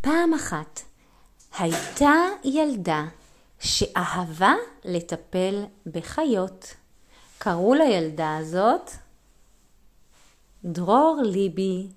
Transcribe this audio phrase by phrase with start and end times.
[0.00, 0.80] פעם אחת
[1.58, 2.12] הייתה
[2.44, 3.04] ילדה
[3.58, 6.74] שאהבה לטפל בחיות.
[7.38, 8.90] קראו לילדה הזאת
[10.64, 11.88] דרור ליבי.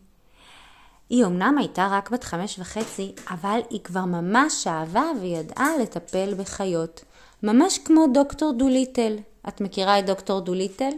[1.09, 7.03] היא אמנם הייתה רק בת חמש וחצי, אבל היא כבר ממש אהבה וידעה לטפל בחיות.
[7.43, 9.15] ממש כמו דוקטור דוליטל.
[9.47, 10.91] את מכירה את דוקטור דוליטל?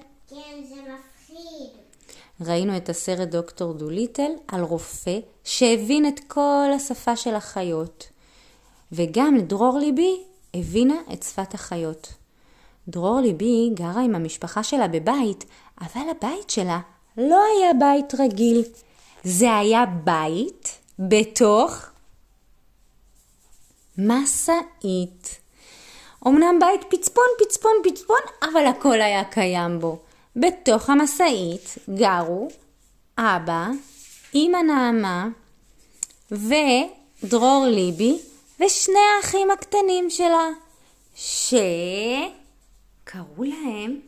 [2.42, 8.08] ראינו את הסרט דוקטור דוליטל על רופא שהבין את כל השפה של החיות.
[8.92, 10.24] וגם לדרור ליבי
[10.54, 12.14] הבינה את שפת החיות.
[12.88, 15.46] דרור ליבי גרה עם המשפחה שלה בבית,
[15.82, 16.80] אבל הבית שלה
[17.18, 18.64] לא היה בית רגיל.
[19.24, 21.86] זה היה בית בתוך
[23.98, 25.40] משאית.
[26.28, 30.00] אמנם בית פצפון, פצפון, פצפון, אבל הכל היה קיים בו.
[30.36, 32.48] בתוך המשאית גרו
[33.18, 33.68] אבא,
[34.36, 35.28] אמא נעמה
[36.32, 38.20] ודרור ליבי
[38.60, 40.48] ושני האחים הקטנים שלה,
[41.16, 42.34] שקראו
[43.44, 44.00] להם,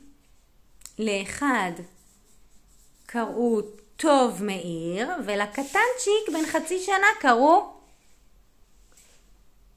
[0.99, 1.71] לאחד
[3.05, 3.61] קראו
[3.95, 7.73] טוב מאיר, ולקטנצ'יק בן חצי שנה קראו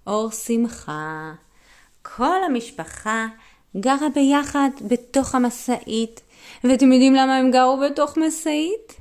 [0.06, 1.32] אור שמחה.
[2.02, 3.26] כל המשפחה
[3.76, 6.20] גרה ביחד בתוך המשאית,
[6.64, 9.00] ואתם יודעים למה הם גרו בתוך משאית?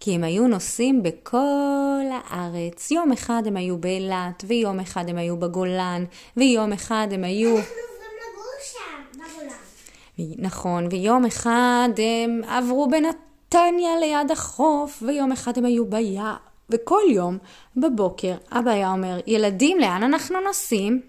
[0.00, 2.90] כי הם היו נוסעים בכל הארץ.
[2.90, 6.04] יום אחד הם היו באילת, ויום אחד הם היו בגולן,
[6.36, 7.56] ויום אחד הם היו...
[7.56, 10.46] אנחנו עוברים לגור שם, בגולן.
[10.46, 16.36] נכון, ויום אחד הם עברו בנתניה ליד החוף, ויום אחד הם היו ביער.
[16.70, 17.38] וכל יום
[17.76, 21.00] בבוקר אבא היה אומר, ילדים, לאן אנחנו נוסעים?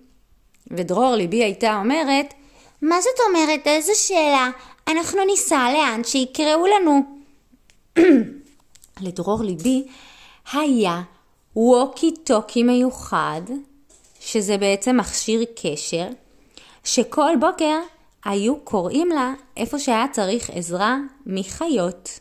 [0.72, 2.34] ודרור ליבי הייתה אומרת,
[2.82, 3.68] מה זאת אומרת?
[3.68, 4.50] איזה שאלה?
[4.90, 7.02] אנחנו ניסע לאן שיקראו לנו.
[9.06, 9.88] לדרור ליבי
[10.54, 11.02] היה
[11.56, 13.42] ווקי טוקי מיוחד,
[14.20, 16.08] שזה בעצם מכשיר קשר,
[16.84, 17.80] שכל בוקר
[18.26, 22.20] היו קוראים לה איפה שהיה צריך עזרה מחיות.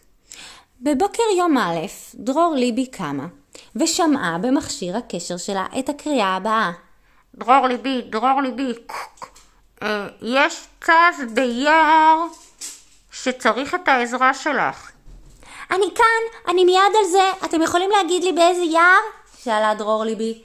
[0.81, 3.27] בבוקר יום א', דרור ליבי קמה
[3.77, 6.71] ושמעה במכשיר הקשר שלה את הקריאה הבאה:
[7.35, 8.73] דרור ליבי, דרור ליבי,
[9.83, 12.27] אה, יש צז ביער
[13.23, 14.91] שצריך את העזרה שלך.
[15.71, 17.31] אני כאן, אני מיד על זה.
[17.45, 19.01] אתם יכולים להגיד לי באיזה יער?
[19.43, 20.43] שאלה דרור ליבי.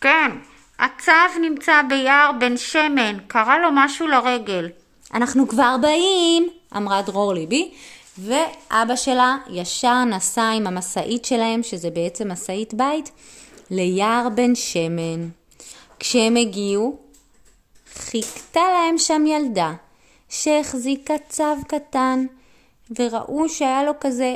[0.00, 0.30] כן,
[0.78, 4.68] הצב נמצא ביער בן שמן, קרה לו משהו לרגל.
[5.14, 7.74] אנחנו כבר באים, אמרה דרור ליבי,
[8.18, 13.10] ואבא שלה ישר נסע עם המשאית שלהם, שזה בעצם משאית בית,
[13.70, 15.28] ליער בן שמן.
[15.98, 16.98] כשהם הגיעו,
[17.94, 19.72] חיכתה להם שם ילדה,
[20.30, 22.26] שהחזיקה צב קטן,
[22.98, 24.34] וראו שהיה לו כזה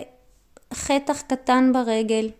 [0.75, 2.31] חתך קטן ברגל.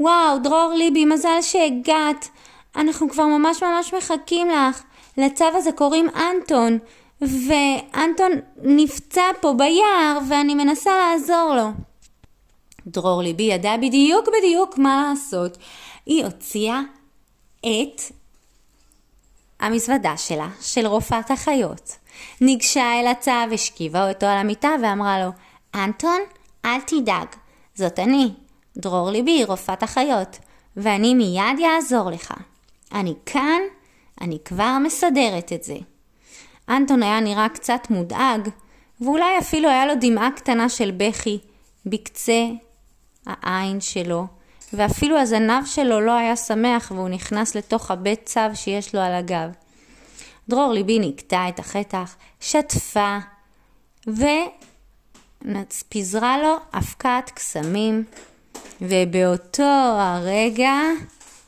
[0.00, 2.28] וואו, דרור ליבי, מזל שהגעת.
[2.76, 4.82] אנחנו כבר ממש ממש מחכים לך.
[5.16, 6.78] לצו הזה קוראים אנטון,
[7.20, 8.32] ואנטון
[8.62, 11.68] נפצע פה ביער, ואני מנסה לעזור לו.
[12.86, 15.58] דרור ליבי ידע בדיוק בדיוק מה לעשות.
[16.06, 16.80] היא הוציאה
[17.60, 18.00] את
[19.60, 21.96] המזוודה שלה, של רופאת החיות.
[22.40, 25.30] ניגשה אל הצו, השכיבה אותו על המיטה ואמרה לו,
[25.74, 26.20] אנטון,
[26.64, 27.26] אל תדאג,
[27.74, 28.32] זאת אני,
[28.76, 30.38] דרור ליבי, רופאת החיות,
[30.76, 32.34] ואני מיד אעזור לך.
[32.92, 33.60] אני כאן,
[34.20, 35.76] אני כבר מסדרת את זה.
[36.68, 38.48] אנטון היה נראה קצת מודאג,
[39.00, 41.38] ואולי אפילו היה לו דמעה קטנה של בכי
[41.86, 42.44] בקצה
[43.26, 44.26] העין שלו,
[44.72, 49.50] ואפילו הזנב שלו לא היה שמח והוא נכנס לתוך הבית צו שיש לו על הגב.
[50.48, 53.18] דרור ליבי נקטע את החתך, שטפה,
[55.42, 58.04] ופיזרה לו אבקת קסמים,
[58.80, 60.74] ובאותו הרגע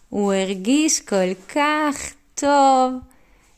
[0.08, 2.92] הוא הרגיש כל כך טוב.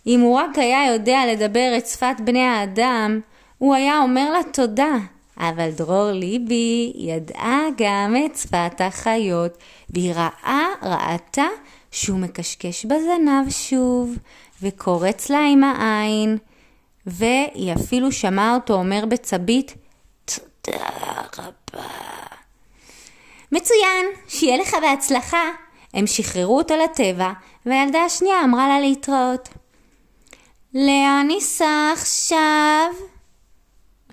[0.06, 3.20] אם הוא רק היה יודע לדבר את שפת בני האדם,
[3.58, 4.94] הוא היה אומר לה תודה.
[5.39, 9.59] אבל דרור ליבי ידעה גם את שפת החיות,
[9.91, 11.47] והיא ראה, ראתה
[11.91, 14.19] שהוא מקשקש בזנב שוב,
[14.62, 16.38] וקורץ לה עם העין,
[17.06, 19.75] והיא אפילו שמעה אותו אומר בצבית,
[20.25, 20.87] תודה
[21.38, 21.88] רבה.
[23.53, 25.43] מצוין, שיהיה לך בהצלחה.
[25.94, 27.32] הם שחררו אותו לטבע,
[27.67, 29.49] והילדה השנייה אמרה לה להתראות.
[30.75, 32.87] לאן ניסע עכשיו?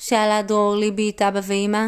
[0.01, 1.87] שאלה דרור ליבי את אבא ואמא.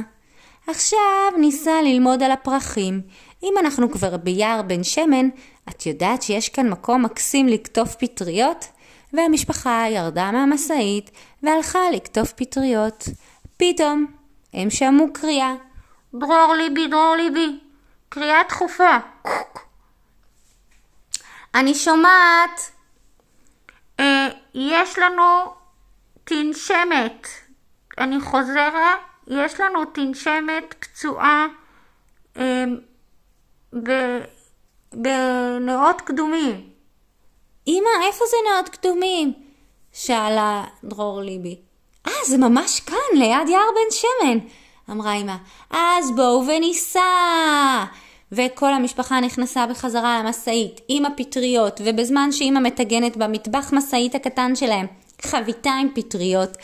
[0.68, 3.01] עכשיו ניסע ללמוד על הפרחים.
[3.44, 5.30] אם אנחנו כבר ביער בן שמן,
[5.69, 8.65] את יודעת שיש כאן מקום מקסים לקטוף פטריות?
[9.13, 11.12] והמשפחה ירדה מהמשאית
[11.44, 13.04] והלכה לקטוף פטריות.
[13.57, 14.06] פתאום
[14.54, 15.54] הם שמעו קריאה.
[16.13, 17.59] דרור ליבי, דרור ליבי,
[18.09, 18.98] קריאה דחופה.
[21.56, 22.71] אני שומעת.
[24.00, 25.54] אה, יש לנו
[26.24, 27.27] תנשמת.
[27.98, 31.48] אני חוזרת, יש לנו תנשמת פצועה
[32.38, 32.66] אה,
[34.94, 36.69] בנאות קדומים.
[37.68, 39.34] אמא, איפה זה נאות קדומים?
[39.94, 41.60] שאלה דרור ליבי.
[42.07, 44.38] אה, זה ממש כאן, ליד יער בן שמן,
[44.90, 45.36] אמרה אמא.
[45.72, 47.00] אז בואו וניסע.
[48.31, 54.86] וכל המשפחה נכנסה בחזרה למשאית עם הפטריות, ובזמן שאמא מטגנת במטבח משאית הקטן שלהם
[55.22, 56.57] חביתה עם פטריות,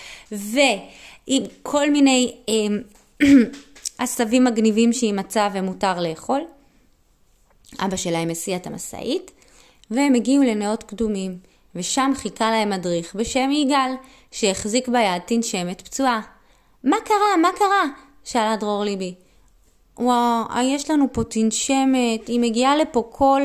[1.29, 3.27] ועם כל מיני אה,
[3.97, 6.41] עשבים מגניבים שהיא מצאה ומותר לאכול,
[7.79, 9.31] אבא שלהם הסיע את המשאית,
[9.91, 11.37] והם הגיעו לנאות קדומים,
[11.75, 13.91] ושם חיכה להם מדריך בשם יגאל,
[14.31, 16.21] שהחזיק ביד תנשמת פצועה.
[16.83, 17.37] מה קרה?
[17.41, 17.83] מה קרה?
[18.23, 19.15] שאלה דרור ליבי.
[19.97, 23.41] וואו, יש לנו פה תנשמת, היא מגיעה לפה כל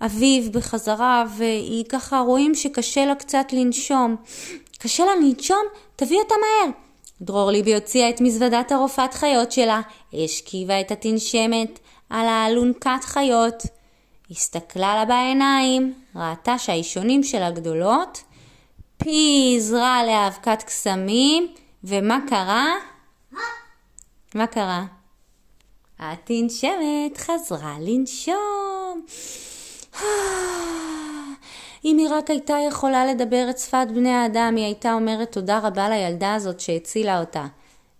[0.00, 4.16] אביב בחזרה, והיא ככה, רואים שקשה לה קצת לנשום.
[4.78, 5.62] קשה לה לנשום?
[5.96, 6.83] תביא אותה מהר.
[7.20, 9.80] דרור ליבי הוציאה את מזוודת הרופאת חיות שלה,
[10.12, 11.78] השכיבה את התנשמת
[12.10, 13.62] על האלונקת חיות.
[14.30, 18.22] הסתכלה לה בעיניים, ראתה שהאישונים שלה גדולות,
[18.96, 21.46] פיזרה עליה אבקת קסמים,
[21.84, 22.74] ומה קרה?
[24.34, 24.84] מה קרה?
[25.98, 29.04] התנשמת חזרה לנשום.
[31.84, 35.88] אם היא רק הייתה יכולה לדבר את שפת בני האדם, היא הייתה אומרת תודה רבה
[35.88, 37.46] לילדה הזאת שהצילה אותה.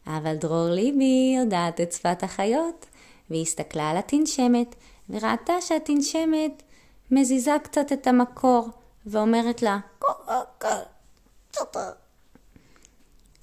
[0.06, 2.86] אבל דרור ליבי יודעת את שפת החיות,
[3.30, 4.74] והיא הסתכלה על התנשמת,
[5.10, 6.62] וראתה שהתנשמת
[7.10, 8.68] מזיזה קצת את המקור,
[9.06, 9.78] ואומרת לה,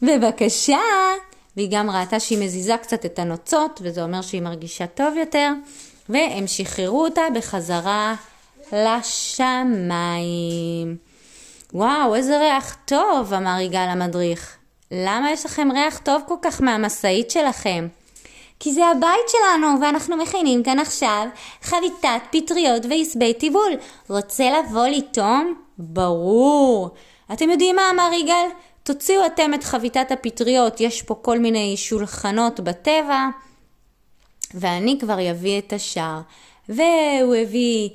[0.01, 0.79] בבקשה.
[1.57, 5.51] והיא גם ראתה שהיא מזיזה קצת את הנוצות, וזה אומר שהיא מרגישה טוב יותר,
[6.09, 8.15] והם שחררו אותה בחזרה
[8.73, 10.17] לשמיים.
[11.73, 14.57] וואו, איזה ריח טוב, אמר יגאל המדריך.
[14.91, 17.87] למה יש לכם ריח טוב כל כך מהמשאית שלכם?
[18.59, 21.27] כי זה הבית שלנו, ואנחנו מכינים כאן עכשיו
[21.61, 23.71] חביתת פטריות ועשבי טיבול.
[24.09, 25.55] רוצה לבוא לטום?
[25.77, 26.89] ברור.
[27.33, 28.47] אתם יודעים מה אמר יגאל?
[28.83, 33.27] תוציאו אתם את חביתת הפטריות, יש פה כל מיני שולחנות בטבע,
[34.53, 36.21] ואני כבר אביא את השאר.
[36.69, 37.89] והוא הביא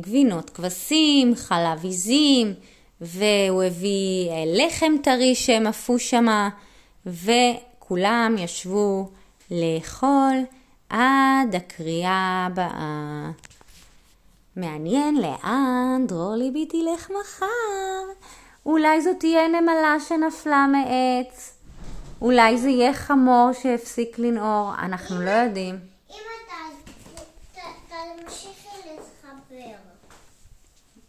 [0.00, 2.54] גבינות כבשים, חלב עיזים,
[3.00, 6.48] והוא הביא אה, לחם טרי שהם עפו שמה,
[7.06, 9.08] וכולם ישבו
[9.50, 10.34] לאכול
[10.88, 13.30] עד הקריאה הבאה.
[14.56, 17.46] מעניין לאן דרור ליבי תלך מחר.
[18.66, 21.58] אולי זאת תהיה נמלה שנפלה מעץ.
[22.22, 25.78] אולי זה יהיה חמור שהפסיק לנעור, אנחנו לא יודעים.
[26.10, 26.16] אמא,
[27.88, 28.61] תמשיכי להתחבר.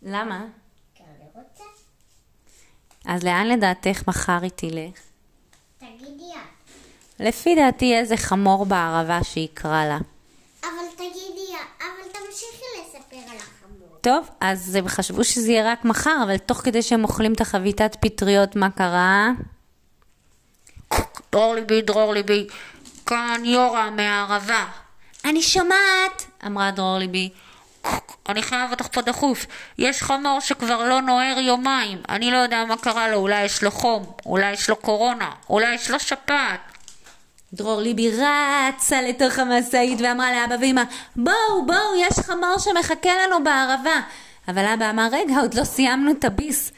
[0.03, 0.45] למה?
[0.95, 1.63] כי אני רוצה.
[3.05, 4.99] אז לאן לדעתך מחר היא תלך?
[5.77, 6.71] תגידי את.
[7.19, 9.97] לפי דעתי איזה חמור בערבה שיקרא לה.
[10.61, 11.81] אבל תגידי את.
[11.81, 13.97] אבל תמשיכי לספר על החמור.
[14.01, 17.97] טוב, אז הם חשבו שזה יהיה רק מחר, אבל תוך כדי שהם אוכלים את החביתת
[18.01, 19.29] פטריות, מה קרה?
[21.31, 22.47] דרור ליבי, דרור ליבי,
[23.05, 24.65] כאן יורה מהערבה.
[25.25, 26.25] אני שומעת.
[26.45, 27.29] אמרה דרור ליבי.
[28.29, 29.45] אני חייב אותך פה דחוף.
[29.77, 31.97] יש חמור שכבר לא נוער יומיים.
[32.09, 35.75] אני לא יודע מה קרה לו, אולי יש לו חום, אולי יש לו קורונה, אולי
[35.75, 36.59] יש לו שפעת.
[37.53, 40.83] דרור ליבי רצה לתוך המשאית ואמרה לאבא ואמא,
[41.15, 44.01] בואו, בואו, יש חמור שמחכה לנו בערבה.
[44.47, 46.71] אבל אבא אמר, רגע, עוד לא סיימנו את הביס.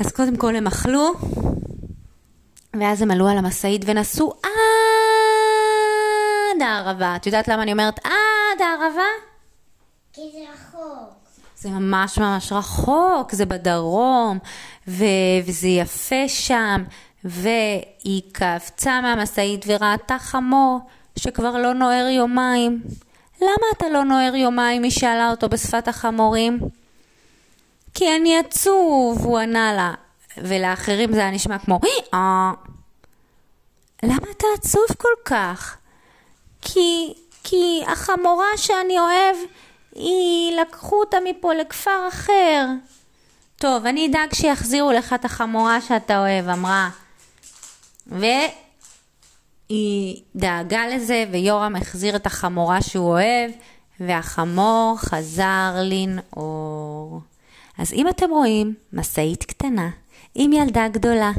[0.00, 1.12] אז קודם כל הם אכלו,
[2.80, 4.50] ואז הם עלו על המשאית ונסעו עד
[6.62, 7.16] הערבה.
[7.16, 9.31] את יודעת למה אני אומרת עד הערבה?
[10.12, 11.14] כי זה רחוק.
[11.56, 14.38] זה ממש ממש רחוק, זה בדרום,
[14.88, 15.04] ו-
[15.46, 16.84] וזה יפה שם,
[17.24, 20.80] והיא קפצה מהמשאית וראתה חמור
[21.18, 22.82] שכבר לא נוער יומיים.
[23.42, 24.82] למה אתה לא נוער יומיים?
[24.82, 26.60] היא שאלה אותו בשפת החמורים.
[27.94, 29.94] כי אני עצוב, הוא ענה לה,
[30.36, 31.80] ולאחרים זה היה נשמע כמו
[32.14, 32.52] אה.
[34.02, 35.76] למה אתה עצוב כל כך?
[36.60, 37.14] כי,
[37.44, 39.36] כי החמורה שאני אוהב,
[39.94, 42.66] היא לקחו אותה מפה לכפר אחר.
[43.56, 46.90] טוב, אני אדאג שיחזירו לך את החמורה שאתה אוהב, אמרה.
[48.06, 48.52] והיא
[50.36, 53.50] דאגה לזה, ויורם החזיר את החמורה שהוא אוהב,
[54.00, 57.20] והחמור חזר לנעור.
[57.78, 59.90] אז אם אתם רואים משאית קטנה
[60.34, 61.30] עם ילדה גדולה,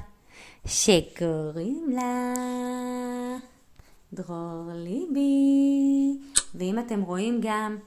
[0.65, 2.33] שקוראים לה
[4.13, 6.17] דרור ליבי,
[6.55, 7.77] ואם אתם רואים גם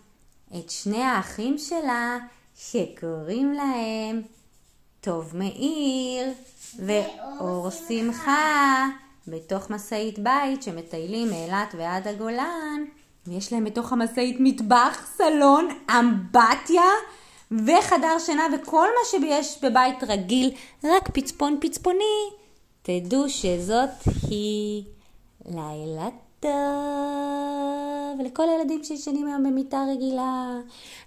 [0.55, 2.19] את שני האחים שלה,
[2.59, 4.23] שקוראים להם
[5.01, 6.33] טוב מאיר
[6.79, 8.87] ואור שמחה,
[9.29, 12.85] בתוך משאית בית שמטיילים מאילת ועד הגולן.
[13.27, 16.91] ויש להם בתוך המשאית מטבח, סלון, אמבטיה
[17.51, 20.51] וחדר שינה וכל מה שיש בבית רגיל,
[20.85, 22.31] רק פצפון פצפוני.
[22.83, 23.91] תדעו שזאת
[24.29, 24.85] היא
[25.47, 26.09] לילה
[26.41, 27.16] טוב
[28.25, 30.57] לכל הילדים שישנים היום במיטה רגילה,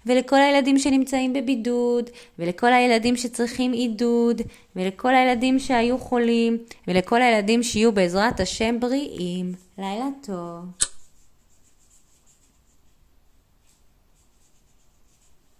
[0.06, 4.42] ולכל הילדים שנמצאים בבידוד, ולכל הילדים שצריכים עידוד,
[4.76, 9.52] ולכל הילדים שהיו חולים, ולכל הילדים שיהיו בעזרת השם בריאים.
[9.78, 10.89] לילה טוב.